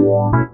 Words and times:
Wow. 0.00 0.50